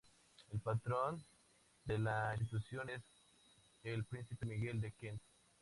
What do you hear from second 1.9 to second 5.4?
la institución es el Príncipe Miguel de Kent.